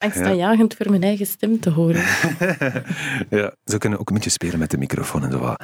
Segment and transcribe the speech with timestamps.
[0.00, 2.02] Angstaanjagend voor mijn eigen stem te horen.
[3.40, 5.62] ja, ze kunnen ook een beetje spelen met de microfoon en zo wat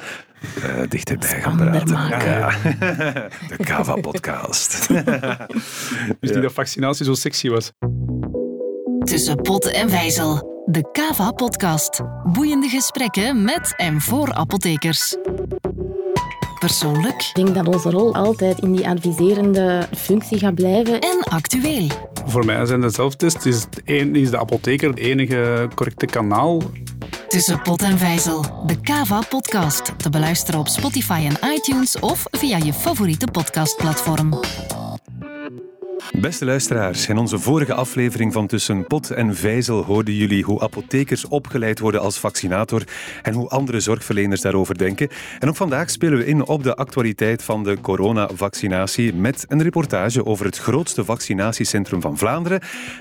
[0.58, 1.92] uh, dichterbij gaan praten.
[1.92, 2.30] maken.
[2.30, 2.50] Ja.
[3.48, 4.88] De Kava-podcast.
[6.20, 7.72] Dus niet dat vaccinatie zo sexy was.
[9.04, 10.62] Tussen pot en vijzel.
[10.66, 12.00] De Kava-podcast.
[12.32, 15.16] Boeiende gesprekken met en voor apothekers.
[16.58, 21.00] Persoonlijk Ik denk dat onze rol altijd in die adviserende functie gaat blijven.
[21.00, 21.86] en actueel.
[22.26, 26.62] Voor mij zijn de zelftests is, een- is de apotheker het enige correcte kanaal.
[27.28, 28.44] Tussen pot en vijzel.
[28.66, 29.92] De Kava-podcast.
[29.96, 34.40] Te beluisteren op Spotify en iTunes of via je favoriete podcastplatform.
[36.20, 41.24] Beste luisteraars, in onze vorige aflevering van Tussen Pot en Vijzel hoorden jullie hoe apothekers
[41.28, 42.82] opgeleid worden als vaccinator
[43.22, 45.08] en hoe andere zorgverleners daarover denken.
[45.38, 50.26] En ook vandaag spelen we in op de actualiteit van de coronavaccinatie met een reportage
[50.26, 52.60] over het grootste vaccinatiecentrum van Vlaanderen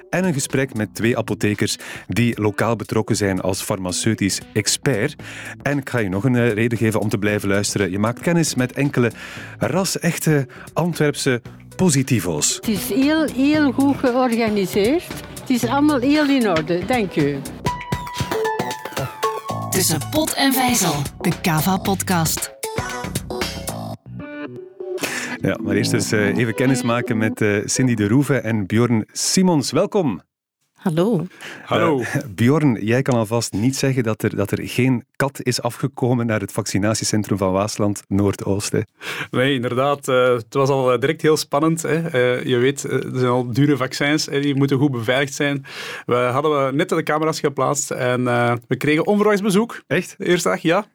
[0.09, 1.77] en een gesprek met twee apothekers
[2.07, 5.15] die lokaal betrokken zijn als farmaceutisch expert.
[5.61, 7.91] En ik ga je nog een eh, reden geven om te blijven luisteren.
[7.91, 9.11] Je maakt kennis met enkele
[9.57, 11.41] ras-echte Antwerpse
[11.75, 12.55] positivo's.
[12.55, 15.03] Het is heel, heel goed georganiseerd.
[15.39, 17.37] Het is allemaal heel in orde, dank u.
[19.69, 20.93] Tussen pot en vijzel.
[21.21, 22.53] De Kava-podcast.
[25.41, 29.05] Ja, maar eerst eens eh, even kennis maken met eh, Cindy de Roeve en Bjorn
[29.11, 29.71] Simons.
[29.71, 30.21] Welkom.
[30.85, 31.25] Hallo.
[31.65, 31.99] Hallo.
[31.99, 36.25] Eh, Bjorn, jij kan alvast niet zeggen dat er, dat er geen kat is afgekomen
[36.25, 38.85] naar het vaccinatiecentrum van Waasland Noordoosten.
[39.31, 40.07] Nee, inderdaad.
[40.07, 41.81] eh, het was al eh, direct heel spannend.
[41.81, 42.07] Hè.
[42.09, 44.25] Eh, je weet, er zijn al dure vaccins.
[44.25, 45.65] Hè, die moeten goed beveiligd zijn.
[46.05, 49.81] We hadden we net de camera's geplaatst en eh, we kregen onverwachts bezoek.
[49.87, 50.15] Echt?
[50.17, 50.85] De eerste dag, ja.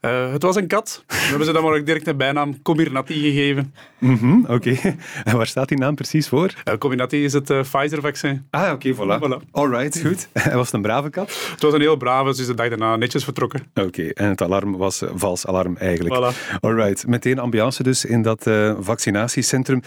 [0.00, 1.04] Eh, het was een kat.
[1.06, 3.74] We hebben ze dan maar ook direct een bijnaam Comirnaty gegeven.
[3.98, 4.76] Mhm, oké.
[5.24, 6.52] En waar staat die naam precies voor?
[6.64, 8.46] Uh, Comirnaty is het Pfizer-vaccin.
[8.50, 9.20] Ah, oké, voilà.
[9.22, 9.37] Voilà.
[9.50, 10.28] Alright, goed.
[10.50, 11.48] En was het een brave kat?
[11.50, 13.62] Het was een heel brave, dus de dag daarna netjes vertrokken.
[13.74, 16.14] Oké, en het alarm was vals alarm eigenlijk.
[16.14, 16.60] Voilà.
[16.60, 19.80] Alright, meteen ambiance dus in dat eh, vaccinatiecentrum.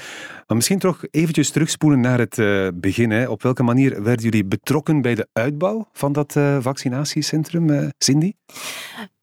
[0.48, 3.12] Maar misschien toch eventjes terugspoelen naar het eh, begin.
[3.12, 3.28] Hè.
[3.28, 8.34] Op welke manier werden jullie betrokken bij de uitbouw van dat eh, vaccinatiecentrum, Cindy?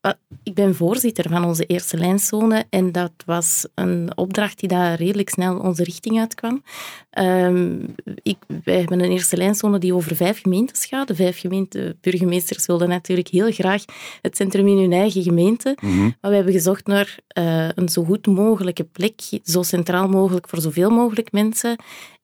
[0.02, 4.94] Uh, Ik ben voorzitter van onze eerste lijnzone en dat was een opdracht die daar
[4.94, 6.62] redelijk snel onze richting uitkwam.
[7.10, 7.78] Ehm,
[8.22, 11.08] ik, wij hebben een eerste lijnzone die over vijf gemeentes gaat.
[11.08, 13.84] De vijf gemeente, burgemeesters wilden natuurlijk heel graag
[14.22, 15.76] het centrum in hun eigen gemeente.
[16.20, 20.60] Maar we hebben gezocht naar eh, een zo goed mogelijke plek, zo centraal mogelijk voor
[20.60, 21.76] zoveel mogelijk mensen.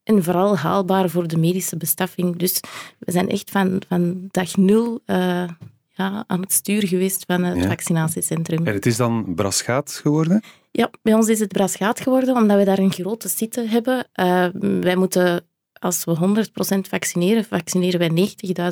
[0.02, 2.36] En vooral haalbaar voor de medische bestaffing.
[2.36, 2.60] Dus
[2.98, 5.44] we zijn echt van, van dag nul eh,
[5.94, 7.68] ja, aan het stuur geweest van het Ja.
[7.68, 8.66] vaccinatiecentrum.
[8.66, 10.42] En het is dan Braschaat geworden?
[10.70, 14.06] Ja, bij ons is het Brasgaat geworden, omdat we daar een grote site hebben.
[14.12, 14.46] Eh,
[14.80, 15.46] wij moeten,
[15.84, 16.16] als we
[16.76, 18.28] 100% vaccineren, vaccineren wij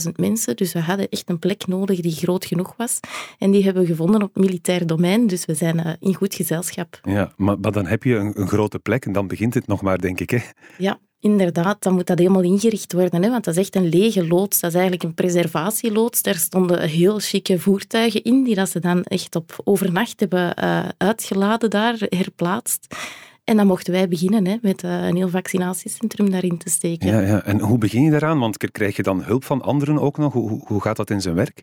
[0.06, 0.56] 90.000 mensen.
[0.56, 3.00] Dus we hadden echt een plek nodig die groot genoeg was.
[3.38, 7.00] En die hebben we gevonden op militair domein, dus we zijn eh, in goed gezelschap.
[7.02, 9.82] Ja, maar, maar dan heb je een, een grote plek en dan begint het nog
[9.82, 10.30] maar, denk ik.
[10.30, 10.38] Hè?
[10.78, 14.26] Ja, inderdaad, dan moet dat helemaal ingericht worden, hè, want dat is echt een lege
[14.26, 14.60] loods.
[14.60, 16.22] Dat is eigenlijk een preservatieloods.
[16.22, 20.88] Daar stonden heel chique voertuigen in, die dat ze dan echt op overnacht hebben eh,
[20.96, 22.94] uitgeladen daar, herplaatst.
[23.52, 27.08] En dan mochten wij beginnen hè, met eh, een heel vaccinatiecentrum daarin te steken.
[27.08, 27.44] Ja, ja.
[27.44, 28.38] En hoe begin je daaraan?
[28.38, 30.32] Want krijg je dan hulp van anderen ook nog?
[30.32, 31.62] Hoe, hoe- gaat dat in zijn werk?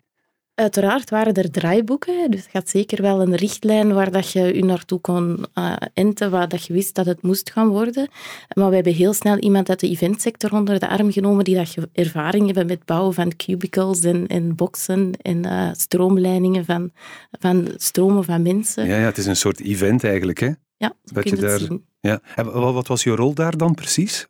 [0.54, 4.64] Uiteraard waren er draaiboeken, dus je had zeker wel een richtlijn waar dat je je
[4.64, 8.08] naartoe kon eh, enten, waar dat je wist dat het moest gaan worden.
[8.54, 11.76] Maar we hebben heel snel iemand uit de eventsector onder de arm genomen die dat
[11.92, 16.90] ervaring hebben met bouwen van cubicles en, en boxen en eh, stroomleidingen van,
[17.30, 18.86] van stromen van mensen.
[18.86, 20.50] Ja, ja, het is een soort event eigenlijk, hè?
[20.80, 21.84] Ja, Dat je je daar- zien.
[22.00, 22.20] Ja.
[22.34, 24.26] En wa- wat was je rol daar dan precies?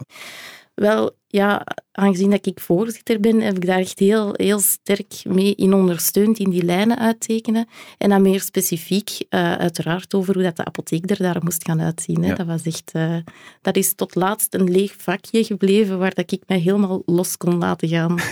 [0.75, 5.55] Wel, ja, aangezien dat ik voorzitter ben, heb ik daar echt heel, heel sterk mee
[5.55, 7.69] in ondersteund, in die lijnen uittekenen.
[7.99, 11.81] En dan meer specifiek, eh, uiteraard, over hoe dat de apotheek er daar moest gaan
[11.81, 12.23] uitzien.
[12.23, 12.29] Hè.
[12.29, 12.35] Ja.
[12.35, 12.91] Dat was echt...
[12.93, 13.17] eh,
[13.63, 17.59] dat is tot laatst een leeg vakje gebleven waar dat ik mij helemaal los kon
[17.59, 18.19] laten gaan.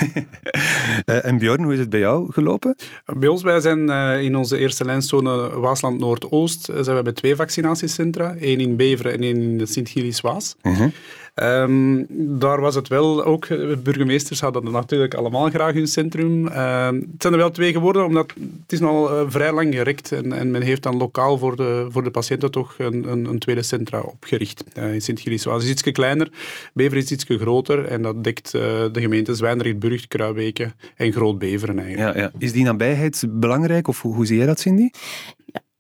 [1.05, 2.77] Eh, en Bjorn, hoe is het bij jou gelopen?
[3.05, 7.37] Bij ons, wij zijn eh, in onze eerste lijnzone Waasland Noordoost, zijn we bij twee
[7.37, 8.35] vaccinatiecentra.
[8.35, 10.57] Één in Beveren en één in Sint-Gilles-Waas.
[10.63, 10.89] Mhm.
[11.35, 12.05] Ehm,
[12.39, 16.49] daar was het wel ook, eh, burgemeesters hadden natuurlijk allemaal graag hun centrum.
[16.49, 18.33] Ehm, het zijn er wel twee geworden, omdat
[18.63, 21.87] het is al eh, vrij lang gerekt en, en men heeft dan lokaal voor de,
[21.91, 24.65] voor de patiënten toch een, een, een tweede centra opgericht.
[24.75, 26.31] Eh, in Sint-Gilles-Waas is iets kleiner,
[26.73, 28.63] Beveren is iets groter en dat dekt eh,
[28.93, 32.17] de gemeenten Zwijndrecht, Burgt, Kruibeke en Groot-Beveren eigenlijk.
[32.17, 32.33] Ja, ja.
[32.39, 34.91] Is die nabijheid belangrijk of hoe, hoe zie jij dat, Cindy?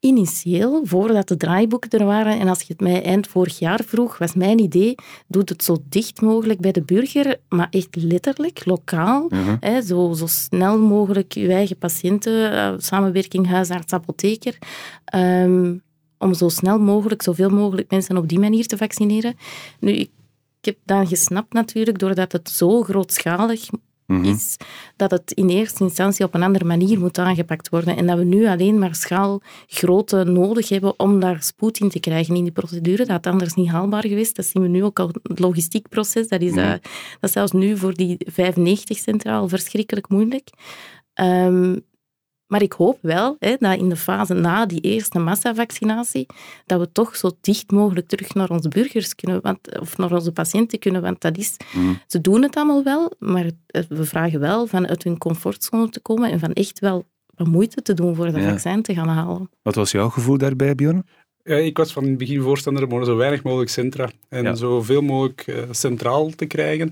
[0.00, 4.19] Initieel, voordat de draaiboeken er waren, en als je het mij eind vorig jaar vroeg,
[4.19, 4.95] was mijn idee,
[5.27, 9.56] doe het zo dicht mogelijk bij de burger, maar echt letterlijk, lokaal, Mhm.
[9.61, 14.59] hè, zo, zo snel mogelijk je eigen patiënten, eh, samenwerking huisarts, apotheker,
[15.05, 15.77] ehm,
[16.19, 19.35] om zo snel mogelijk, zoveel mogelijk mensen op die manier te vaccineren.
[19.81, 20.11] Nu, ik,
[20.61, 23.69] ik heb dan gesnapt natuurlijk, doordat het zo grootschalig
[24.08, 24.25] Mhm.
[24.25, 24.56] is
[24.96, 27.96] dat het in eerste instantie op een andere manier moet aangepakt worden.
[27.96, 32.37] En dat we nu alleen maar schaalgrootte nodig hebben om daar spoed in te krijgen
[32.37, 32.96] in die procedure.
[32.96, 34.37] Dat had anders niet haalbaar geweest.
[34.37, 35.10] Dat zien we nu ook al.
[35.22, 36.81] Het logistiek proces, dat is, eh, dat
[37.20, 40.50] is zelfs nu voor die 95 centraal verschrikkelijk moeilijk.
[41.14, 41.76] Ehm,
[42.49, 46.27] maar ik hoop wel hè, dat in de fase na die eerste massavaccinatie,
[46.67, 50.33] dat we toch zo dicht mogelijk terug naar onze burgers kunnen, want, of naar onze
[50.33, 51.03] patiënten kunnen.
[51.03, 51.56] Want dat is,
[52.06, 53.50] ze doen het allemaal wel, maar
[53.89, 57.83] we vragen wel van uit hun comfortzone te komen en van echt wel wat moeite
[57.83, 58.49] te doen voor dat Ja.
[58.49, 59.50] vaccin te gaan halen.
[59.62, 61.06] Wat was jouw gevoel daarbij, Bjorn?
[61.49, 64.55] Ik was van het begin voorstander om zo weinig mogelijk centra en Ja.
[64.55, 66.91] zoveel mogelijk eh, centraal te krijgen,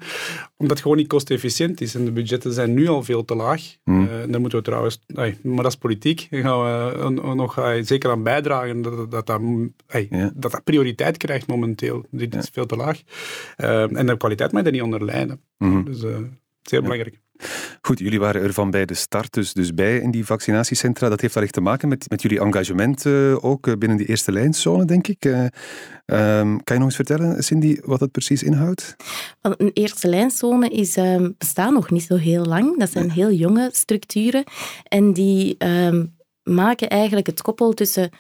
[0.57, 1.95] omdat het gewoon niet kostefficiënt is.
[1.95, 3.63] En de budgetten zijn nu al veel te laag.
[3.85, 4.07] Hmm.
[4.09, 7.77] Eh, daar moeten we trouwens, ai, maar dat is politiek, daar gaan we eh, nog
[7.83, 9.41] zeker aan bijdragen dat dat, dat,
[10.11, 10.33] Ja.
[10.35, 12.05] dat, dat prioriteit krijgt momenteel.
[12.11, 13.01] Dit is veel te laag.
[13.57, 15.41] En de kwaliteit mag daar niet onder lijden.
[15.59, 15.85] Mhm.
[15.85, 16.01] Dus
[16.63, 17.21] zeer belangrijk.
[17.81, 21.09] Goed, jullie waren er van bij de start dus, dus bij in die vaccinatiecentra.
[21.09, 24.33] Dat heeft wellicht te maken met, met jullie engagement eh, ook eh, binnen die eerste
[24.33, 25.25] lijnzone, denk ik.
[25.25, 25.45] Eh,
[26.05, 28.97] ehm, kan je nog eens vertellen, Cindy, wat het precies inhoudt?
[29.41, 32.79] Een eerste lijnzone is, ehm, bestaat nog niet zo heel lang.
[32.79, 34.45] Dat zijn heel jonge structuren.
[34.89, 36.05] En die ehm,
[36.43, 38.11] maken eigenlijk het koppel tussen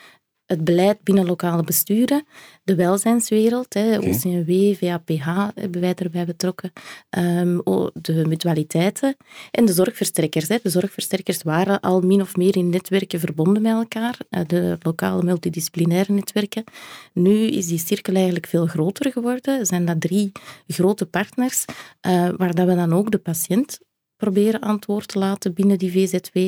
[0.46, 2.26] het beleid binnen lokale besturen,
[2.64, 3.98] de welzijnswereld, hè.
[3.98, 6.72] OCMW, VAPH hebben wij erbij betrokken,
[7.10, 7.58] ehm,
[7.93, 9.16] de mutualiteiten
[9.50, 10.48] en de zorgverstrekkers.
[10.48, 10.56] Hè.
[10.62, 15.22] De zorgverstrekkers waren al min of meer in netwerken verbonden met elkaar, eh, de lokale
[15.22, 16.64] multidisciplinaire netwerken.
[17.12, 19.58] Nu is die cirkel eigenlijk veel groter geworden.
[19.58, 20.32] Er zijn dat drie
[20.66, 21.64] grote partners,
[22.00, 23.78] eh, waar dat we dan ook de patiënt
[24.16, 26.38] proberen aan het woord te laten binnen die VZW.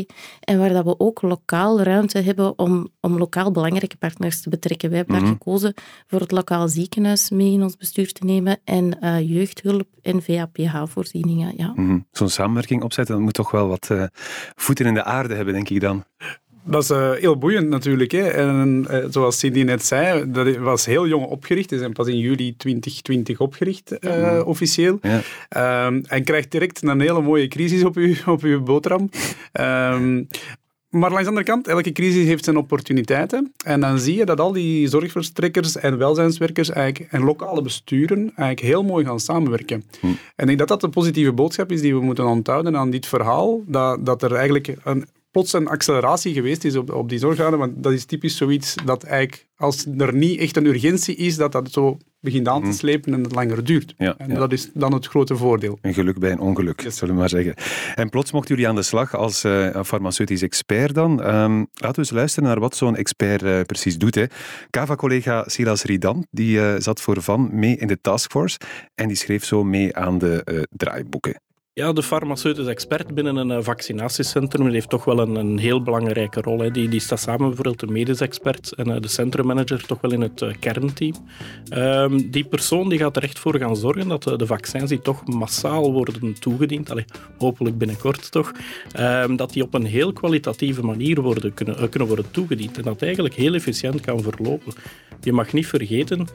[0.41, 4.89] En waar dat we ook lokaal ruimte hebben om, om lokaal belangrijke partners te betrekken.
[4.89, 5.25] Wij hebben Mhm.
[5.25, 5.75] daar gekozen
[6.07, 11.53] voor het lokaal ziekenhuis mee in ons bestuur te nemen en eh, jeugdhulp en VAPH-voorzieningen.
[11.57, 11.73] Ja.
[11.75, 11.99] Mhm.
[12.13, 14.05] Zo'n samenwerking opzetten, dat moet toch wel wat eh,
[14.55, 16.05] voeten in de aarde hebben, denk ik dan.
[16.71, 18.11] Dat is eh, heel boeiend natuurlijk.
[18.13, 18.29] Hè.
[18.29, 21.69] En eh, zoals Cindy net zei, dat was heel jong opgericht.
[21.69, 24.99] Ze zijn pas in juli 2020 opgericht, eh, officieel.
[25.03, 25.21] Ja.
[25.49, 29.11] Ehm, en krijgt direct een hele mooie crisis op uw, op uw boterham.
[29.53, 30.23] Ehm,
[30.89, 33.53] maar langs de andere kant, elke crisis heeft zijn opportuniteiten.
[33.65, 38.61] En dan zie je dat al die zorgverstrekkers en welzijnswerkers eigenlijk, en lokale besturen eigenlijk
[38.61, 39.85] heel mooi gaan samenwerken.
[40.01, 43.07] En ik denk dat dat de positieve boodschap is die we moeten onthouden aan dit
[43.07, 43.63] verhaal.
[43.67, 47.59] Dat, dat er eigenlijk een, plots een acceleratie geweest is op, op die zorgaden.
[47.59, 51.53] Want dat is typisch zoiets dat eigenlijk, als er niet echt een urgentie is, dat
[51.53, 53.95] dat zo begint aan te slepen en het langer duurt.
[53.99, 54.39] Ja, en ja.
[54.39, 55.79] dat is dan het grote voordeel.
[55.81, 57.55] Een geluk bij een ongeluk, zullen we maar zeggen.
[57.95, 61.23] En plots mochten jullie aan de slag als eh, farmaceutisch expert dan.
[61.23, 64.27] Ehm, laten we eens luisteren naar wat zo'n expert eh, precies doet.
[64.71, 68.59] Kava-collega Silas Ridan, die eh, zat voor Van mee in de taskforce
[68.95, 71.41] en die schreef zo mee aan de draaiboeken.
[71.79, 75.83] Ja, de farmaceutisch expert binnen een eh, vaccinatiecentrum die heeft toch wel een, een heel
[75.83, 76.59] belangrijke rol.
[76.59, 76.71] Hè.
[76.71, 80.21] Die, die staat samen bijvoorbeeld de medisch expert en eh, de centrummanager toch wel in
[80.21, 81.15] het eh, kernteam.
[81.69, 85.27] Ehm, die persoon die gaat er echt voor gaan zorgen dat de vaccins die toch
[85.27, 86.93] massaal worden toegediend,
[87.39, 88.53] hopelijk binnenkort toch,
[88.93, 93.03] ehm, dat die op een heel kwalitatieve manier worden, kunnen, kunnen worden toegediend en dat
[93.03, 94.73] eigenlijk heel efficiënt kan verlopen.
[95.21, 96.27] Je mag niet vergeten,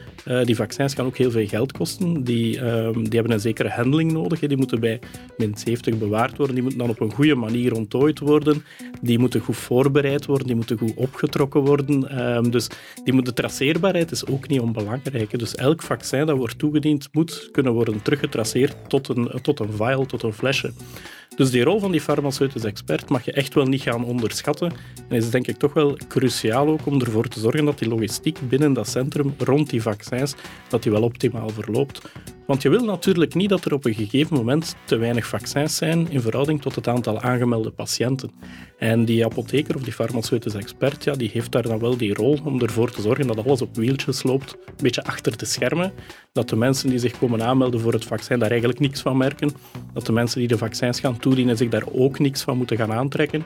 [0.44, 2.24] die vaccins gaan ook heel veel geld kosten.
[2.24, 4.40] Die, ehm, die hebben een zekere handling nodig.
[4.40, 5.00] Die moeten bij
[5.38, 6.56] min 70 bewaard worden.
[6.56, 8.66] Die moeten dan op een goede manier onttooid worden.
[9.02, 10.48] Die moeten goed voorbereid worden.
[10.48, 12.10] Die moeten goed opgetrokken worden.
[12.10, 12.68] Ehm, dus
[13.04, 15.40] die moet, de traceerbaarheid is ook niet onbelangrijk.
[15.40, 20.06] Dus elk vaccin dat wordt toegediend moet kunnen worden teruggetraceerd tot een, tot een vial,
[20.06, 20.74] tot een flesje.
[21.36, 24.72] Dus die rol van die farmaceutisch expert mag je echt wel niet gaan onderschatten.
[25.10, 28.40] En is denk ik toch wel cruciaal ook om ervoor te zorgen dat die logistiek
[28.50, 30.36] binnen dat centrum rond die vaccins,
[30.68, 32.02] dat die wel optimaal verloopt.
[32.46, 36.10] Want je wil natuurlijk niet dat er op een gegeven moment te weinig vaccins zijn
[36.10, 38.32] in verhouding tot het aantal aangemelde patiënten.
[38.84, 42.40] En die apotheker of die farmaceutisch expert, ja, die heeft daar dan wel die rol
[42.44, 45.94] om ervoor te zorgen dat alles op wieltjes loopt, een beetje achter de schermen.
[46.32, 49.52] Dat de mensen die zich komen aanmelden voor het vaccin daar eigenlijk niks van merken.
[49.94, 52.94] Dat de mensen die de vaccins gaan toedienen zich daar ook niks van moeten gaan
[52.94, 53.44] aantrekken.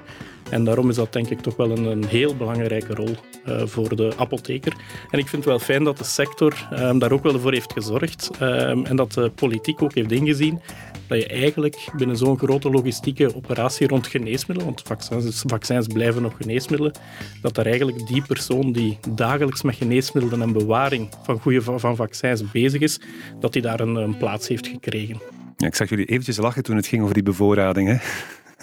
[0.50, 3.16] En daarom is dat denk ik toch wel een heel belangrijke rol
[3.48, 4.74] uh, voor de apotheker.
[5.10, 7.74] En ik vind het wel fijn dat de sector um, daar ook wel voor heeft
[7.74, 10.62] gezorgd um, en dat de politiek ook heeft ingezien
[11.08, 16.38] dat je eigenlijk binnen zo'n grote logistieke operatie rond geneesmiddelen, want vaccins, vaccins blijven nog
[16.38, 16.94] geneesmiddelen,
[17.42, 22.52] dat er eigenlijk die persoon die dagelijks met geneesmiddelen en bewaring van, goede, van vaccins
[22.52, 23.00] bezig is,
[23.40, 25.22] dat die daar een, een plaats heeft gekregen.
[25.58, 27.88] Ja, ik zag jullie eventjes lachen toen het ging over die bevoorrading.
[27.88, 27.98] Hè?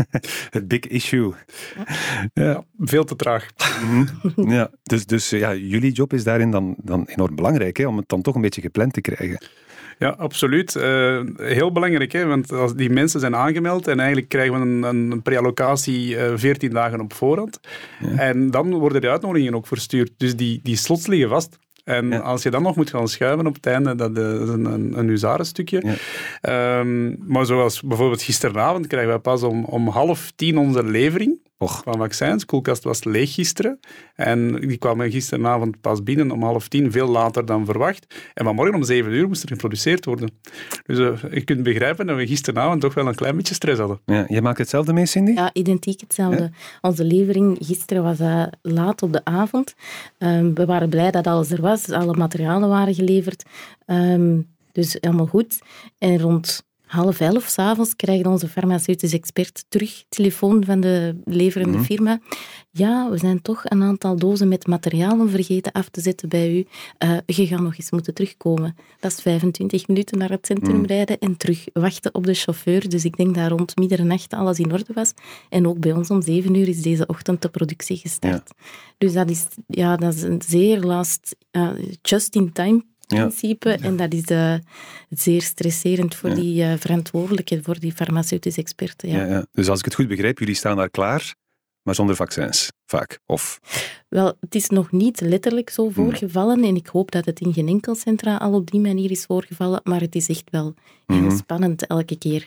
[0.56, 1.32] het big issue.
[2.34, 3.46] Ja, veel te traag.
[3.82, 4.50] Mhm.
[4.50, 8.08] ja, dus dus ja, jullie job is daarin dan, dan enorm belangrijk, hè, om het
[8.08, 9.38] dan toch een beetje gepland te krijgen.
[9.98, 10.74] Ja, absoluut.
[10.74, 12.26] Uh, heel belangrijk, hè?
[12.26, 16.38] want als die mensen zijn aangemeld en eigenlijk krijgen we een, een preallocatie uh, eh,
[16.38, 17.60] 14 dagen op voorhand.
[18.00, 18.18] Ja.
[18.18, 20.10] En dan worden de uitnodigingen ook verstuurd.
[20.16, 21.58] Dus die, die slots liggen vast.
[21.84, 24.98] En als je dan nog moet gaan schuiven op het einde, dat is een, een,
[24.98, 25.96] een huzarenstukje.
[26.40, 26.78] Ja.
[26.78, 31.38] Um, maar zoals bijvoorbeeld gisteravond krijgen we pas om, om half tien onze levering.
[31.58, 31.82] Och.
[31.84, 32.40] van vaccins.
[32.40, 33.80] De koelkast was leeg gisteren.
[34.14, 38.14] En die kwamen gisteravond pas binnen om half tien, veel later dan verwacht.
[38.34, 40.30] En vanmorgen om zeven uur moest er geproduceerd worden.
[40.86, 44.00] Dus uh, je kunt begrijpen dat we gisteravond toch wel een klein beetje stress hadden.
[44.06, 45.32] Ja, jij maakt hetzelfde mee, Cindy?
[45.32, 46.50] Ja, identiek hetzelfde.
[46.80, 49.74] Onze levering gisteren was uh, laat op de avond.
[50.18, 51.90] Um, we waren blij dat alles er was.
[51.90, 53.44] Alle materialen waren geleverd.
[53.86, 55.60] Um, dus helemaal goed.
[55.98, 61.86] En rond half elf s'avonds krijgt onze farmaceutische expert terug telefoon van de leverende mhm.
[61.86, 62.20] firma.
[62.70, 66.66] Ja, we zijn toch een aantal dozen met materialen vergeten af te zetten bij u.
[67.04, 68.76] Uh, je gaat nog eens moeten terugkomen.
[69.00, 70.86] Dat is 25 minuten naar het centrum mhm.
[70.86, 72.88] rijden en terug wachten op de chauffeur.
[72.88, 75.12] Dus ik denk dat rond middernacht alles in orde was.
[75.48, 78.50] En ook bij ons om 7 uur is deze ochtend de productie gestart.
[78.98, 81.70] Dus dat is, ja, dat is een zeer last, uh,
[82.02, 83.70] just-in-time principe.
[83.70, 84.54] En dat is uh,
[85.08, 89.08] zeer stresserend voor die uh, verantwoordelijke, voor die farmaceutische experten.
[89.08, 89.46] Ja.
[89.52, 91.34] Dus als ik het goed begrijp, jullie staan daar klaar,
[91.82, 93.18] maar zonder vaccins, vaak.
[93.26, 93.60] Of...
[94.08, 95.92] Wel, het is nog niet letterlijk zo hmm.
[95.92, 99.24] voorgevallen en ik hoop dat het in geen enkel centra al op die manier is
[99.24, 100.74] voorgevallen, maar het is echt wel
[101.06, 101.36] heel hmm.
[101.36, 102.46] spannend elke keer.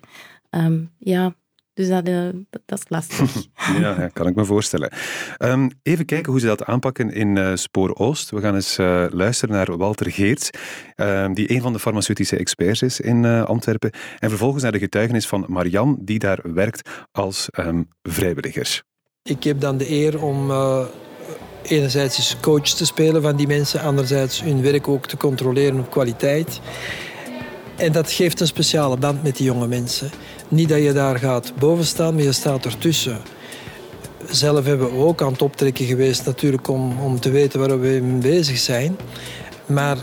[0.50, 1.36] Um, ja,
[1.77, 2.29] dus dat, uh,
[2.65, 3.48] dat is lastig.
[3.81, 4.91] ja, kan ik me voorstellen.
[5.39, 8.29] Um, even kijken hoe ze dat aanpakken in uh, Spoor Oost.
[8.29, 10.50] We gaan eens uh, luisteren naar Walter Geerts,
[10.96, 13.91] um, die een van de farmaceutische experts is in Antwerpen.
[14.19, 18.84] En vervolgens naar de getuigenis van Marian, die daar werkt als um, vrijwilliger.
[19.24, 20.51] Ik heb dan de eer om
[21.62, 25.91] enerzijds eens coach te spelen van die mensen, anderzijds hun werk ook te controleren op
[25.91, 26.60] kwaliteit.
[27.77, 30.10] En dat geeft een speciale band met die jonge mensen.
[30.48, 33.22] Niet dat je daar gaat boven staan, maar je staat ertussen.
[34.30, 38.00] Zelf hebben we ook aan het optrekken geweest natuurlijk om, om te weten waar we
[38.04, 38.98] mee bezig zijn.
[39.66, 39.98] Maar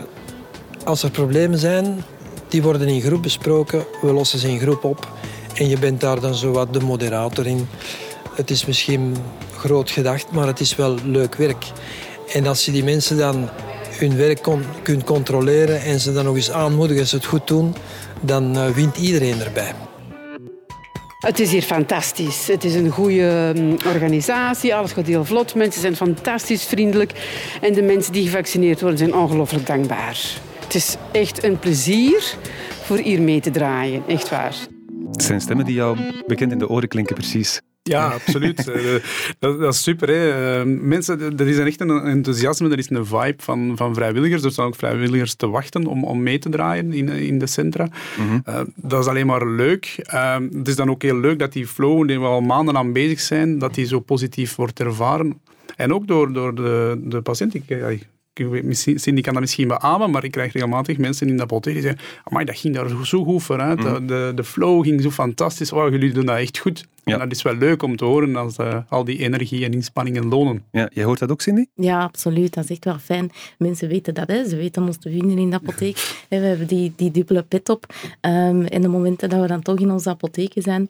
[0.83, 2.03] als er problemen zijn,
[2.47, 3.85] die worden in groep besproken.
[4.01, 5.07] We lossen ze in groep op.
[5.53, 7.67] En je bent daar dan zo wat de moderator in.
[8.35, 9.15] Het is misschien
[9.57, 11.65] groot gedacht, maar het is wel leuk werk.
[12.33, 13.49] En als je die mensen dan
[13.89, 14.47] hun werk
[14.83, 17.75] kunt controleren en ze dan nog eens aanmoedigen als ze het goed doen,
[18.21, 19.73] dan uh, wint iedereen erbij.
[21.25, 22.47] Het is hier fantastisch.
[22.47, 24.75] Het is een goede mm, organisatie.
[24.75, 25.55] Alles gaat heel vlot.
[25.55, 27.11] Mensen zijn fantastisch vriendelijk.
[27.61, 30.19] En de mensen die gevaccineerd worden zijn ongelooflijk dankbaar.
[30.59, 32.35] Het is echt een plezier
[32.83, 34.03] voor hier mee te draaien.
[34.07, 34.55] Echt waar.
[35.11, 37.61] Het zijn stemmen die jou bekend in de oren klinken, precies.
[37.89, 38.67] Ja, absoluut.
[38.67, 38.93] Eh,
[39.39, 40.07] dat, dat, is super.
[40.07, 40.59] Hè.
[40.59, 44.43] Eh, mensen, er is echt een enthousiasme, er is een vibe van, van vrijwilligers.
[44.43, 47.89] Er staan ook vrijwilligers te wachten om, om mee te draaien in, in de centra.
[48.17, 48.39] Mhm.
[48.43, 49.95] Eh, dat is alleen maar leuk.
[50.51, 53.19] het is dan ook heel leuk dat die flow, die we al maanden aan bezig
[53.19, 55.39] zijn, dat die zo positief wordt ervaren.
[55.75, 57.53] En ook door, door de, de patiënt.
[57.53, 57.63] Ik,
[58.95, 62.01] Cindy kan dat misschien beamen, maar ik krijg regelmatig mensen in de apotheek die zeggen
[62.23, 63.83] amai, dat ging daar zo goed vooruit.
[63.83, 64.07] Mm.
[64.07, 65.71] De, de flow ging zo fantastisch.
[65.71, 66.85] Oh, jullie doen dat echt goed.
[67.05, 67.13] Ja.
[67.13, 70.27] En dat is wel leuk om te horen als uh, al die energie en inspanningen
[70.27, 70.63] lonen.
[70.71, 71.65] Ja, jij hoort dat ook, Cindy?
[71.75, 72.53] Ja, absoluut.
[72.53, 73.31] Dat is echt wel fijn.
[73.57, 74.47] Mensen weten dat, hè.
[74.47, 75.95] ze weten ons te vinden in de apotheek.
[76.29, 77.85] we hebben die, die dubbele pet op.
[78.21, 80.87] Um, en de momenten dat we dan toch in onze apotheken zijn,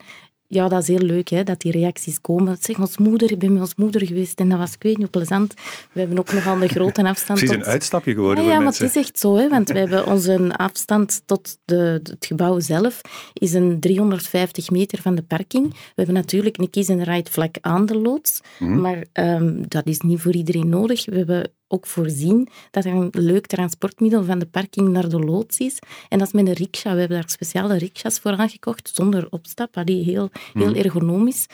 [0.47, 2.57] ja, dat is heel leuk hè, dat die reacties komen.
[2.59, 5.11] Zeg, ons moeder, ik ben met ons moeder geweest en dat was, ik weet niet,
[5.11, 5.53] plezant.
[5.91, 7.39] We hebben ook nogal een grote afstand.
[7.39, 9.79] Het is een uitstapje geworden ja, ja maar het is echt zo, hè, want we
[9.79, 13.01] hebben onze afstand tot de, het gebouw zelf
[13.33, 15.69] is een 350 meter van de parking.
[15.71, 18.81] We hebben natuurlijk een kies-en-ride vlak aan de loods, mhm.
[18.81, 21.05] maar um, dat is niet voor iedereen nodig.
[21.05, 25.57] We hebben ook voorzien dat er een leuk transportmiddel van de parking naar de loods
[25.57, 25.79] is.
[26.09, 26.93] En dat is met een riksja.
[26.93, 30.79] We hebben daar speciale riksja's voor aangekocht, zonder opstap, die heel, heel mhm.
[30.79, 31.45] ergonomisch.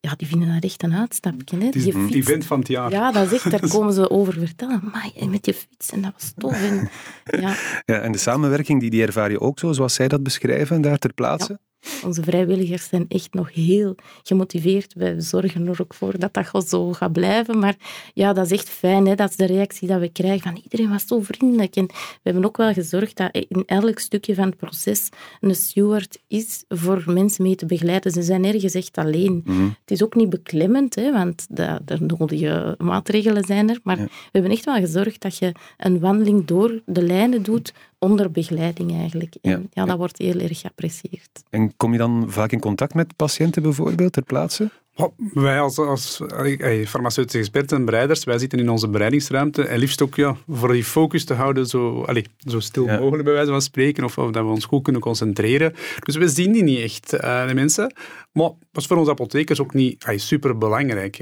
[0.00, 1.58] Ja, die vinden dat echt een uitstapje.
[1.58, 1.64] Hè.
[1.64, 2.90] Het is event van het jaar.
[2.90, 4.80] Ja, dat is echt, daar komen ze over vertellen.
[4.92, 6.62] Maar met je fiets, en dat was tof.
[6.62, 6.90] En,
[7.40, 7.54] ja.
[7.84, 10.98] ja, en de samenwerking, die, die ervaar je ook zo, zoals zij dat beschrijven, daar
[10.98, 11.58] ter plaatse?
[12.04, 14.94] Onze vrijwilligers zijn echt nog heel gemotiveerd.
[14.94, 17.58] Wij zorgen er ook voor dat dat zo gaat blijven.
[17.58, 17.76] Maar
[18.14, 19.06] ja, dat is echt fijn.
[19.06, 19.14] Hè?
[19.14, 21.76] Dat is de reactie dat we krijgen van iedereen was zo vriendelijk.
[21.76, 25.08] En we hebben ook wel gezorgd dat in elk stukje van het proces
[25.40, 28.12] een steward is voor mensen mee te begeleiden.
[28.12, 29.42] Ze zijn ergens echt alleen.
[29.44, 29.62] Mhm.
[29.62, 33.80] Het is ook niet beklemmend, hè, want de, de nodige maatregelen zijn er.
[33.82, 38.30] Maar we hebben echt wel gezorgd dat je een wandeling door de lijnen doet onder
[38.30, 39.34] begeleiding eigenlijk.
[39.42, 39.60] En Ja.
[39.72, 41.42] ja, dat wordt heel erg geapprecieerd.
[41.50, 44.70] En kom je dan vaak in contact met patiënten bijvoorbeeld ter plaatse?
[44.96, 49.78] Oh, wij als, als eh, farmaceutische experten en bereiders, wij zitten in onze bereidingsruimte en
[49.78, 52.98] liefst ook ja, voor die focus te houden zo, allee, zo stil Ja.
[52.98, 55.74] mogelijk bij wijze van spreken of, of dat we ons goed kunnen concentreren.
[56.04, 57.94] Dus we zien die niet echt, eh, de mensen.
[58.32, 61.16] Maar dat is voor onze apothekers ook niet super belangrijk.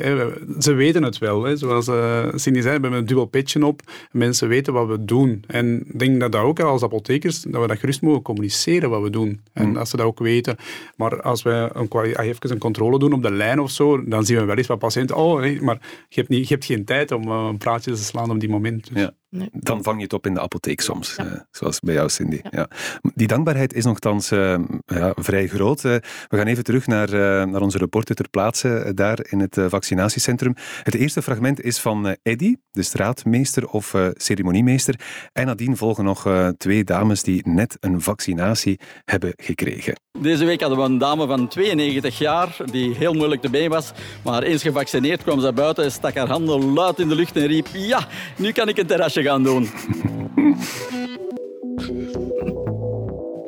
[0.59, 1.43] Ze weten het wel.
[1.43, 1.57] Hè.
[1.57, 3.81] Zoals eh, Cindy zei, we hebben een dubbel petje op.
[4.13, 5.45] Mensen weten wat we doen.
[5.47, 9.03] En ik denk dat dat ook als apothekers, dat we dat gerust mogen communiceren wat
[9.03, 9.41] we doen.
[9.53, 10.57] En dat ze dat ook weten.
[10.97, 14.37] Maar als we een, even een controle doen op de lijn of zo, dan zien
[14.39, 15.17] we wel eens wat patiënten.
[15.17, 18.05] Oh, nee, maar je hebt, niet, je hebt geen tijd om eh, een praatje te
[18.05, 18.95] slaan op die moment.
[18.95, 19.03] Dus.
[19.03, 19.15] Ja.
[19.31, 19.49] Nee.
[19.53, 22.41] Dan vang je het op in de apotheek soms, eh, zoals bij jou, Cindy.
[22.51, 22.69] Ja.
[23.15, 25.85] Die dankbaarheid is nogthans eh, ja, vrij groot.
[25.85, 25.95] Eh,
[26.29, 29.67] we gaan even terug naar, eh, naar onze reporter ter plaatse, daar in het eh,
[29.69, 30.55] vaccinatiecentrum.
[30.83, 35.01] Het eerste fragment is van eh, Eddy, de straatmeester of eh, ceremoniemeester.
[35.33, 40.01] En nadien volgen nog eh, twee dames die net een vaccinatie hebben gekregen.
[40.21, 43.93] Deze week hadden we een dame van 92 jaar die heel moeilijk te been was.
[44.25, 47.67] Maar eens gevaccineerd kwam ze buiten, stak haar handen luid in de lucht en riep:
[47.73, 48.07] Ja,
[48.37, 49.69] nu kan ik een terrasje gaan doen.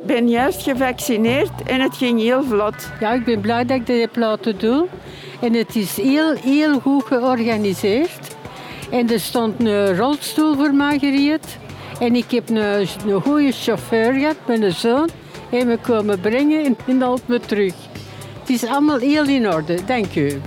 [0.01, 2.91] Ik ben juist gevaccineerd en het ging heel vlot.
[3.01, 4.87] Ja, ik ben blij dat ik dit heb laten doen.
[5.41, 8.37] En het is heel, heel goed georganiseerd.
[8.91, 11.59] En er stond een rolstoel voor mij gereed.
[12.01, 15.09] En ik heb een, een goede chauffeur gehad, mijn zoon.
[15.51, 17.75] En me komen brengen en, en helpt me terug.
[18.41, 20.41] Het is allemaal heel in orde, dank u.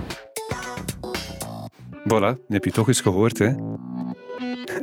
[2.08, 3.52] Voilà, heb je toch eens gehoord, hè?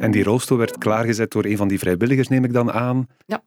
[0.02, 3.08] En die rolstoel werd klaargezet door een van die vrijwilligers, neem ik dan aan.
[3.26, 3.44] Ja.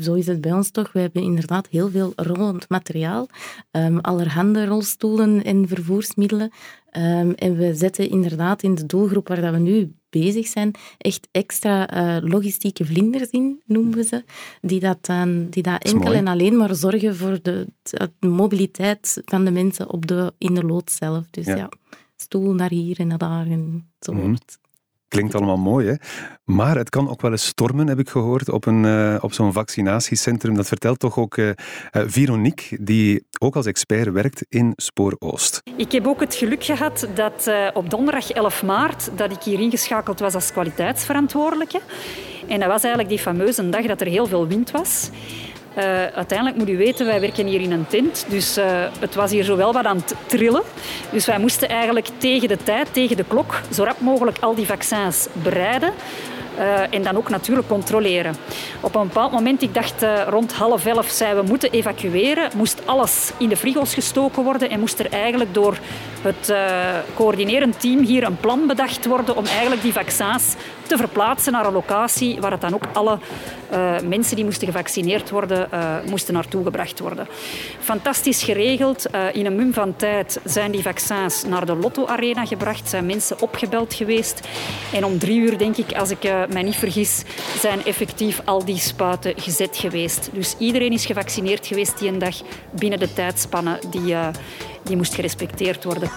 [0.00, 0.92] Zo is het bij ons toch.
[0.92, 3.28] We hebben inderdaad heel veel rollend materiaal.
[3.70, 6.50] ehm, allerhande rolstoelen en vervoersmiddelen.
[6.90, 11.28] Ehm, en we zetten inderdaad in de doelgroep waar dat we nu bezig zijn, echt
[11.30, 14.24] extra eh, logistieke vlinders in, noemen we ze.
[14.60, 16.16] Die dat, dan, die dat enkel mooi.
[16.16, 17.66] en alleen maar zorgen voor de,
[18.18, 21.24] de mobiliteit van de mensen op de, in de lood zelf.
[21.30, 21.56] Dus Ja.
[21.56, 21.68] ja,
[22.16, 24.24] stoel naar hier en naar daar enzovoort.
[24.24, 24.60] Mhm.
[25.12, 25.94] Klinkt allemaal mooi, hè?
[26.44, 29.52] Maar het kan ook wel eens stormen, heb ik gehoord, op, een, eh, op zo'n
[29.52, 30.54] vaccinatiecentrum.
[30.54, 31.50] Dat vertelt toch ook eh,
[31.90, 35.62] Veronique, die ook als expert werkt in Spoor Oost.
[35.76, 40.20] Ik heb ook het geluk gehad dat op donderdag 11 maart dat ik hier ingeschakeld
[40.20, 41.80] was als kwaliteitsverantwoordelijke.
[42.48, 45.10] En dat was eigenlijk die fameuze dag dat er heel veel wind was.
[45.74, 48.66] Eh, uiteindelijk moet u weten, wij werken hier in een tent, dus eh,
[49.00, 50.62] het was hier zowel wat aan het trillen.
[51.10, 54.66] Dus wij moesten eigenlijk tegen de tijd, tegen de klok, zo rap mogelijk al die
[54.66, 55.92] vaccins bereiden.
[56.56, 58.36] eh, en dan ook natuurlijk controleren.
[58.80, 62.50] Op een bepaald moment, ik dacht rond half elf, zei we moeten evacueren.
[62.56, 65.78] Moest alles in de frigo's gestoken worden en moest er eigenlijk door
[66.22, 66.58] het eh,
[67.14, 70.54] coördinerend team hier een plan bedacht worden om eigenlijk die vaccins
[70.86, 73.18] te verplaatsen naar een locatie waar het dan ook alle
[73.70, 77.26] eh, mensen die moesten gevaccineerd worden, eh, moesten naartoe gebracht worden.
[77.80, 79.10] Fantastisch geregeld.
[79.10, 83.06] Eh, in een mum van tijd zijn die vaccins naar de Lotto Arena gebracht, zijn
[83.06, 84.48] mensen opgebeld geweest.
[84.92, 87.22] En om drie uur, denk ik, als ik mij niet vergis,
[87.58, 90.30] zijn effectief al die spuiten gezet geweest.
[90.32, 92.36] Dus iedereen is gevaccineerd geweest die een dag
[92.70, 94.16] binnen de tijdspanne die,
[94.82, 96.10] die moest gerespecteerd worden.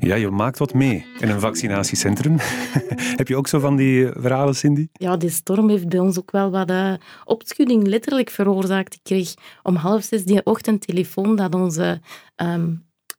[0.00, 2.36] Ja, je maakt wat mee in een vaccinatiecentrum.
[3.20, 4.88] heb je ook zo van die verhalen, Cindy?
[4.92, 6.92] Ja, die storm heeft bij ons ook wel wat eh,
[7.24, 8.94] opschudding letterlijk veroorzaakt.
[8.94, 12.00] Ik kreeg om half zes die ochtend telefoon dat onze
[12.36, 12.70] ehm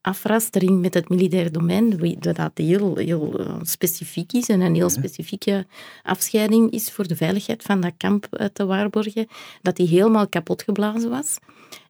[0.01, 5.65] afrastering met het militair domein, dat heel, heel eh, specifiek is en een heel specifieke
[6.03, 9.27] afscheiding is voor de veiligheid van dat kamp eh, te waarborgen,
[9.61, 11.37] dat die helemaal kapot geblazen was.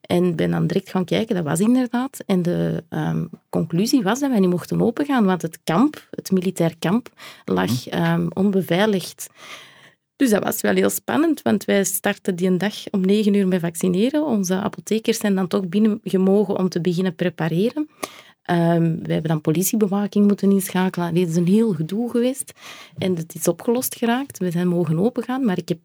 [0.01, 2.19] En ben dan direct gaan kijken, dat was inderdaad.
[2.25, 6.75] En de ehm, conclusie was dat wij niet mochten opengaan, want het kamp, het militair
[6.79, 7.09] kamp,
[7.45, 9.29] lag ehm, onbeveiligd.
[10.15, 13.47] Dus dat was wel heel spannend, want wij starten die een dag om negen uur
[13.47, 14.25] met vaccineren.
[14.25, 17.89] Onze apothekers zijn dan toch binnengemogen om te beginnen prepareren.
[18.49, 21.13] Ehm, we hebben dan politiebewaking moeten inschakelen.
[21.13, 22.51] Dit is een heel gedoe geweest.
[22.97, 24.37] En het is opgelost geraakt.
[24.37, 25.79] We zijn mogen opengaan, maar ik heb,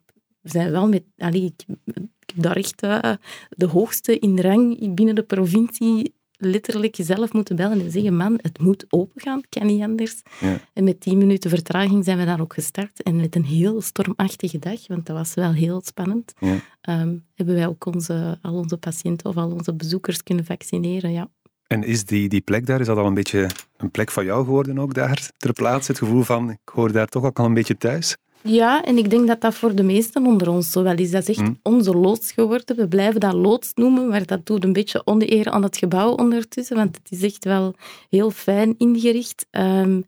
[0.45, 1.03] we zijn wel met...
[1.17, 3.13] Allee, ik, ik heb daar echt eh,
[3.49, 8.59] de hoogste in rang binnen de provincie letterlijk jezelf moeten bellen en zeggen, man, het
[8.61, 10.23] moet opengaan, kan niet anders.
[10.41, 10.61] Ja.
[10.73, 13.03] En met tien minuten vertraging zijn we daar ook gestart.
[13.03, 16.57] En met een heel stormachtige dag, want dat was wel heel spannend, Ja.
[16.81, 21.13] ehm, hebben wij ook onze, al onze patiënten of al onze bezoekers kunnen vaccineren.
[21.13, 21.29] Ja.
[21.67, 24.45] En is die, die plek daar, is dat al een beetje een plek van jou
[24.45, 25.91] geworden ook daar ter plaatse?
[25.91, 28.17] Het gevoel van, ik hoor daar toch ook al een beetje thuis?
[28.47, 31.11] Ja, en ik denk dat dat voor de meesten onder ons zo wel is.
[31.11, 32.77] Dat is echt onze loods geworden.
[32.77, 36.77] We blijven dat loods noemen, maar dat doet een beetje oneer aan het gebouw ondertussen,
[36.77, 37.75] want het is echt wel
[38.11, 39.47] heel fijn ingericht.
[39.51, 40.01] Ehm,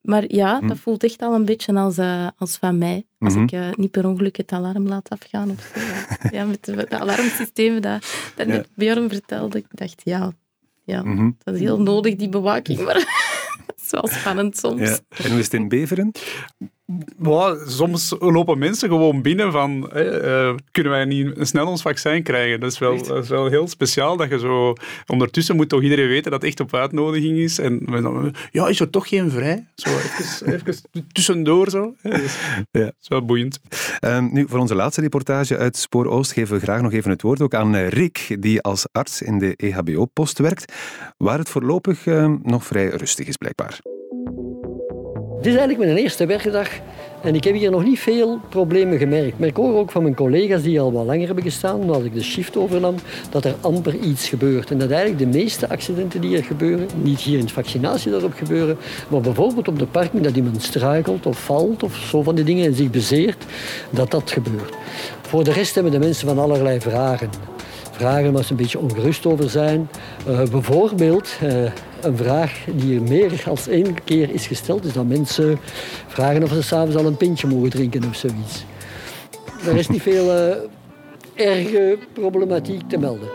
[0.00, 3.06] maar ja, dat voelt echt al een beetje als, eh, als van mij.
[3.18, 3.42] Als Mhm.
[3.42, 5.80] ik eh, niet per ongeluk het alarm laat afgaan of zo.
[5.80, 8.52] Ja, ja met de, de alarmsystemen dat, dat Ja.
[8.52, 9.58] net Björn vertelde.
[9.58, 10.32] Ik dacht, ja,
[10.84, 11.30] ja Mhm.
[11.44, 12.80] dat is heel nodig, die bewaking.
[12.84, 12.94] Maar
[13.66, 14.80] het is wel spannend soms.
[14.80, 14.98] Ja.
[15.24, 16.12] En hoe is het in Beveren?
[17.16, 22.60] Wow, soms lopen mensen gewoon binnen van, eh, kunnen wij niet snel ons vaccin krijgen?
[22.60, 24.72] Dat is, wel, dat is wel heel speciaal, dat je zo...
[25.06, 27.58] Ondertussen moet toch iedereen weten dat het echt op uitnodiging is.
[27.58, 27.86] En
[28.50, 29.66] ja, is er toch geen vrij?
[29.74, 30.74] Zo even, even
[31.12, 31.94] tussendoor zo.
[32.02, 32.36] Ja, dat is,
[32.70, 32.84] Ja.
[32.84, 33.60] dat is wel boeiend.
[34.00, 37.22] Ehm, nu, voor onze laatste reportage uit Spoor Oost geven we graag nog even het
[37.22, 40.72] woord ook aan eh, Rick, die als arts in de EHBO-post werkt,
[41.16, 43.80] waar het voorlopig ehm, nog vrij rustig is, blijkbaar.
[45.36, 46.68] Dit is eigenlijk mijn eerste werkdag
[47.22, 49.38] en ik heb hier nog niet veel problemen gemerkt.
[49.38, 52.14] Maar ik hoor ook van mijn collega's die al wat langer hebben gestaan, als ik
[52.14, 52.94] de shift overnam,
[53.30, 54.70] dat er amper iets gebeurt.
[54.70, 58.76] En dat eigenlijk de meeste accidenten die er gebeuren, niet hier in het vaccinatiedorp gebeuren,
[59.08, 62.66] maar bijvoorbeeld op de parking dat iemand struikelt of valt of zo van die dingen
[62.66, 63.44] en zich bezeert,
[63.90, 64.74] dat dat gebeurt.
[65.22, 67.30] Voor de rest hebben de mensen van allerlei vragen.
[67.90, 69.88] Vragen waar ze een beetje ongerust over zijn.
[70.26, 71.64] Eh, bijvoorbeeld, eh,
[72.04, 75.58] een vraag die er meer dan één keer is gesteld, is dat mensen
[76.06, 78.64] vragen of ze s'avonds al een pintje mogen drinken of zoiets.
[79.66, 80.56] Er is niet veel eh,
[81.34, 83.28] erge problematiek te melden.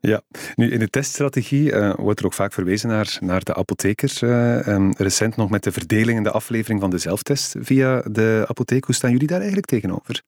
[0.00, 0.22] Ja,
[0.54, 4.22] nu in de teststrategie eh, wordt er ook vaak verwezen naar, naar de apothekers.
[4.22, 8.44] eh, ehm, recent nog met de verdeling en de aflevering van de zelftest via de
[8.46, 8.84] apotheek.
[8.84, 10.22] Hoe staan jullie daar eigenlijk tegenover?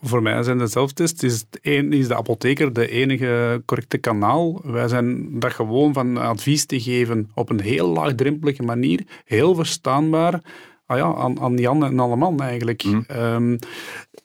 [0.00, 4.60] Voor mij zijn de zelftests, is, een, is de apotheker de enige correcte kanaal.
[4.64, 10.40] Wij zijn dat gewoon van advies te geven op een heel laagdrempelige manier, heel verstaanbaar.
[10.86, 12.82] Ah ja, aan, aan Jan en alle man eigenlijk.
[13.06, 13.56] Ehm,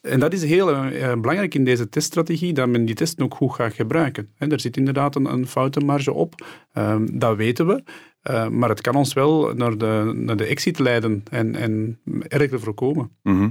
[0.02, 3.54] en dat is heel eh, belangrijk in deze teststrategie, dat men die testen ook goed
[3.54, 4.30] gaat gebruiken.
[4.36, 6.36] Hè, er zit inderdaad een, een foutenmarge op,
[6.74, 7.84] Ehm, dat weten we.
[8.22, 12.60] Eh, maar het kan ons wel naar de, naar de exit leiden en, en erger
[12.60, 13.12] voorkomen.
[13.24, 13.38] Mhm.
[13.38, 13.50] Hm.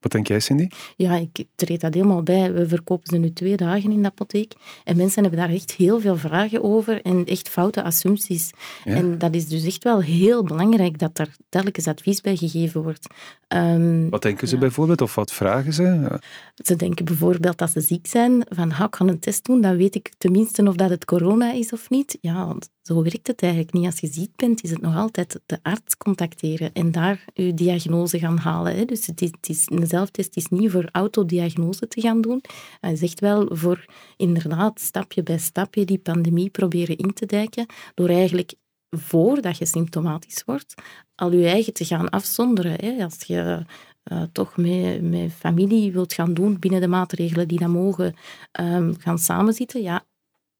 [0.00, 0.68] Wat denk jij, Cindy?
[0.96, 2.52] Ja, ik treed dat helemaal bij.
[2.52, 4.52] We verkopen ze nu twee dagen in de apotheek.
[4.84, 8.50] En mensen hebben daar echt heel veel vragen over en echt foute assumpties.
[8.84, 8.94] Ja.
[8.94, 13.06] En dat is dus echt wel heel belangrijk dat er telkens advies bij gegeven wordt.
[13.48, 16.18] Ehm, Wat denken ze bijvoorbeeld of wat vragen ze?
[16.64, 19.76] ze denken bijvoorbeeld dat ze ziek zijn, van "Ha, ik ga een test doen, dan
[19.76, 22.18] weet ik tenminste of dat het corona is of niet.
[22.20, 23.86] Ja, want zo werkt het eigenlijk niet.
[23.86, 28.18] Als je ziek bent, is het nog altijd de arts contacteren en daar je diagnose
[28.18, 28.76] gaan halen.
[28.76, 28.84] Hè.
[28.84, 32.42] Dus het is, het is, een zelftest is niet voor autodiagnose te gaan doen.
[32.80, 33.84] Is echt wel voor
[34.16, 38.54] inderdaad stapje bij stapje die pandemie proberen in te dijken, door eigenlijk
[38.90, 40.74] voordat je symptomatisch wordt,
[41.14, 42.74] al je eigen te gaan afzonderen.
[42.80, 43.04] Hè.
[43.04, 43.64] Als je
[44.02, 48.14] eh, toch met, met familie wilt gaan doen binnen de maatregelen die dan mogen
[48.52, 50.04] ehm, gaan samenzitten, ja,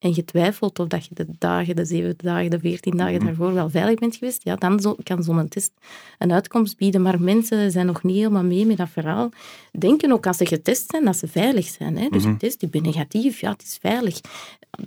[0.00, 3.54] en je twijfelt of dat je de dagen, de zeven dagen, de veertien dagen daarvoor
[3.54, 5.72] wel veilig bent geweest, ja, dan zo, kan zo'n test
[6.18, 7.02] een uitkomst bieden.
[7.02, 9.30] Maar mensen zijn nog niet helemaal mee met dat verhaal.
[9.78, 11.98] Denken ook als ze getest zijn, dat ze veilig zijn.
[11.98, 12.08] Hè?
[12.08, 12.30] Dus Mhm.
[12.30, 14.20] een test, ik ben negatief, ja, het is veilig.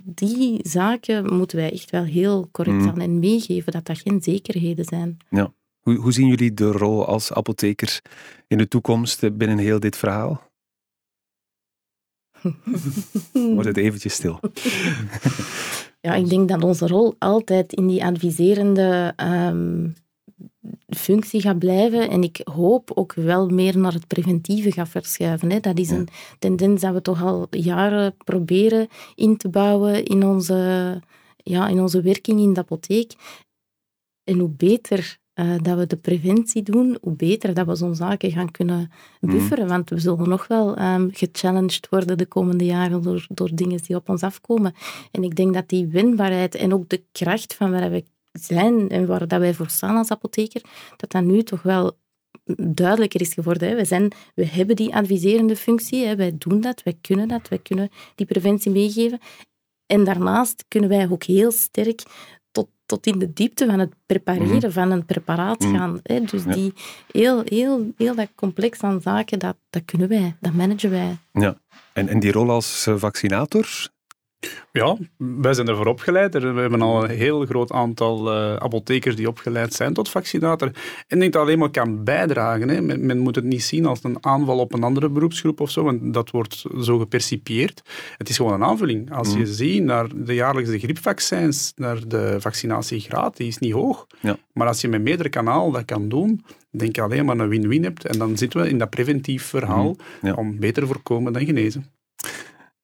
[0.02, 2.88] Die zaken moeten wij echt wel heel correct Mhm.
[2.88, 5.16] aan en meegeven, dat dat geen zekerheden zijn.
[5.30, 5.52] Ja.
[5.80, 8.00] Hoe, hoe zien jullie de rol als apotheker
[8.48, 10.52] in de toekomst binnen heel dit verhaal?
[13.54, 14.40] Wordt het eventjes stil?
[16.00, 19.88] Ja, ik denk dat onze rol altijd in die adviserende ehm,
[20.88, 22.10] functie gaat blijven.
[22.10, 25.50] En ik hoop ook wel meer naar het preventieve gaat verschuiven.
[25.50, 25.60] Hè.
[25.60, 31.00] Dat is een tendens dat we toch al jaren proberen in te bouwen in onze,
[31.36, 33.12] ja, in onze werking in de apotheek.
[34.24, 38.30] En hoe beter eh, dat we de preventie doen, hoe beter dat we zo'n zaken
[38.30, 39.68] gaan kunnen bufferen.
[39.68, 43.96] Want we zullen nog wel ehm, gechallenged worden de komende jaren door, door dingen die
[43.96, 44.74] op ons afkomen.
[45.10, 49.06] En ik denk dat die winbaarheid en ook de kracht van waar we zijn en
[49.06, 50.62] waar dat wij voor staan als apotheker,
[50.96, 51.96] dat dat nu toch wel
[52.56, 53.68] duidelijker is geworden.
[53.68, 53.74] Hè.
[53.76, 56.16] We, zijn, we hebben die adviserende functie, hè.
[56.16, 59.18] wij doen dat, wij kunnen dat, wij kunnen die preventie meegeven.
[59.86, 62.02] En daarnaast kunnen wij ook heel sterk
[62.86, 64.70] tot, in de diepte van het prepareren Mhm.
[64.70, 65.76] van een preparaat Mhm.
[65.76, 66.00] gaan.
[66.02, 66.20] Hè.
[66.20, 66.52] Dus Ja.
[66.52, 66.72] die
[67.12, 71.16] heel, heel, heel dat complex aan zaken, dat, dat kunnen wij, dat managen wij.
[71.32, 71.56] Ja.
[71.92, 73.88] En, en die rol als vaccinator,
[74.72, 76.34] Ja, wij zijn ervoor opgeleid.
[76.34, 80.68] We hebben al een heel groot aantal uh, apothekers die opgeleid zijn tot vaccinator.
[80.68, 82.68] En ik denk dat alleen maar kan bijdragen.
[82.68, 82.80] Hè.
[82.80, 85.84] Men, men, moet het niet zien als een aanval op een andere beroepsgroep of zo,
[85.84, 87.82] want dat wordt zo gepercipieerd.
[88.16, 89.12] Het is gewoon een aanvulling.
[89.12, 89.46] Als je mm.
[89.46, 94.06] ziet naar de jaarlijkse griepvaccins, naar de vaccinatiegraad, die is niet hoog.
[94.20, 94.36] Ja.
[94.52, 97.84] Maar als je met meerdere kanalen dat kan doen, denk je alleen maar een win-win
[97.84, 98.06] hebt.
[98.06, 100.32] En dan zitten we in dat preventief verhaal mm.
[100.32, 101.93] om beter voorkomen dan genezen.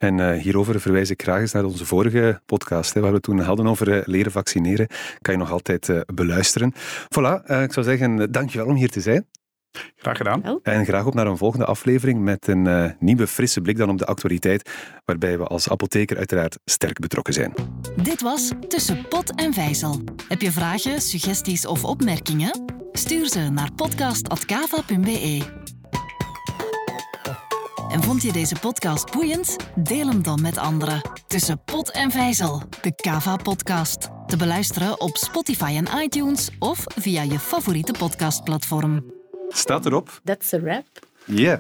[0.01, 3.41] En uh, hierover verwijs ik graag eens naar onze vorige podcast, hè, waar we toen
[3.41, 4.87] hadden over uh, leren vaccineren.
[5.21, 6.75] Kan je nog altijd uh, beluisteren.
[7.19, 9.27] Voilà, ik zou zeggen, dankjewel om hier te zijn.
[9.97, 10.61] Graag gedaan.
[10.63, 14.07] En graag op naar een volgende aflevering met een nieuwe frisse blik dan op de
[14.07, 14.71] actualiteit,
[15.05, 17.55] waarbij we als apotheker uiteraard sterk betrokken zijn.
[18.03, 20.01] Dit was Tussen Pot en Vijzel.
[20.29, 22.65] Heb je vragen, suggesties of opmerkingen?
[22.93, 25.43] Stuur ze naar podcast.kava.be.
[27.91, 29.57] En vond je deze podcast boeiend?
[29.75, 31.01] Deel hem dan met anderen.
[31.27, 34.09] Tussen pot en vijzel, de Kava-podcast.
[34.27, 39.05] Te beluisteren op Spotify en iTunes of via je favoriete podcastplatform.
[39.49, 40.21] Staat erop.
[40.25, 40.87] That's a wrap.
[41.25, 41.59] Yeah.